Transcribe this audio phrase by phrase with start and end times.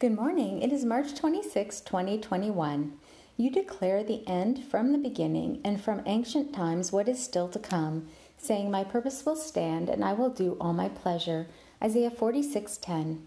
[0.00, 0.62] Good morning.
[0.62, 2.92] It is March 26, 2021.
[3.36, 7.58] You declare the end from the beginning and from ancient times what is still to
[7.58, 8.06] come,
[8.36, 11.48] saying, My purpose will stand and I will do all my pleasure.
[11.82, 13.22] Isaiah 46:10.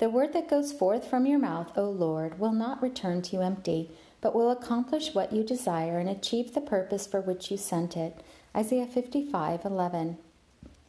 [0.00, 3.40] The word that goes forth from your mouth, O Lord, will not return to you
[3.40, 3.90] empty,
[4.20, 8.20] but will accomplish what you desire and achieve the purpose for which you sent it.
[8.54, 10.18] Isaiah 55:11.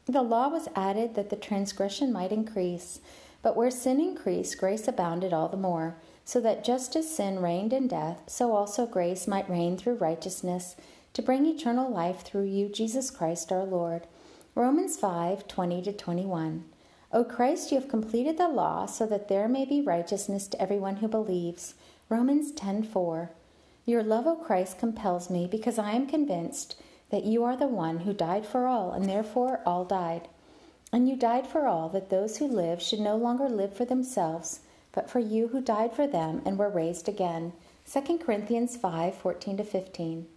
[0.05, 2.99] The law was added that the transgression might increase.
[3.43, 7.73] But where sin increased, grace abounded all the more, so that just as sin reigned
[7.73, 10.75] in death, so also grace might reign through righteousness
[11.13, 14.07] to bring eternal life through you, Jesus Christ our Lord.
[14.55, 16.63] Romans 5 20 21.
[17.11, 20.97] O Christ, you have completed the law so that there may be righteousness to everyone
[20.97, 21.75] who believes.
[22.09, 23.29] Romans 10 4.
[23.85, 26.75] Your love, O Christ, compels me because I am convinced
[27.11, 30.29] that you are the one who died for all, and therefore all died.
[30.93, 34.59] And you died for all, that those who live should no longer live for themselves,
[34.91, 37.53] but for you who died for them and were raised again.
[37.91, 40.27] 2 Corinthians 5 14 15.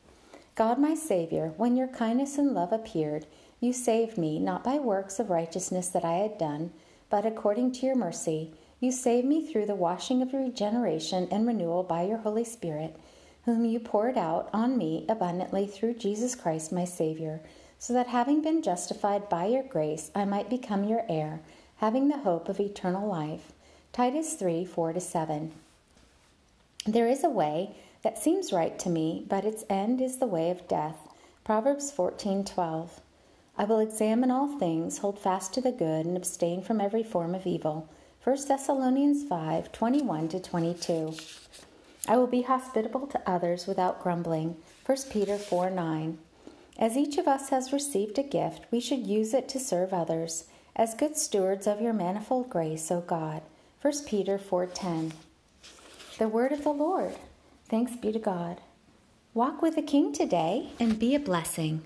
[0.55, 3.27] God, my Savior, when your kindness and love appeared,
[3.61, 6.72] you saved me, not by works of righteousness that I had done,
[7.11, 8.55] but according to your mercy.
[8.81, 12.97] You saved me through the washing of regeneration and renewal by your Holy Spirit,
[13.44, 17.42] whom you poured out on me abundantly through Jesus Christ, my Savior
[17.87, 21.39] so that having been justified by your grace, I might become your heir,
[21.77, 23.53] having the hope of eternal life.
[23.93, 25.53] Titus 3 4 7.
[26.84, 30.51] There is a way that seems right to me, but its end is the way
[30.51, 30.97] of death.
[31.45, 33.01] Proverbs 14 12.
[33.56, 37.37] I will examine all things, hold fast to the good, and abstain from every form
[37.37, 37.89] of evil.
[38.25, 41.15] 1 Thessalonians 5 21 22.
[42.09, 44.56] I will be hospitable to others without grumbling.
[44.87, 46.19] 1 Peter 4 9.
[46.78, 50.44] As each of us has received a gift, we should use it to serve others
[50.74, 53.42] as good stewards of your manifold grace, O God.
[53.80, 55.12] 1 Peter 4:10.
[56.19, 57.14] The word of the Lord.
[57.69, 58.60] Thanks be to God.
[59.32, 61.82] Walk with the King today and be a blessing.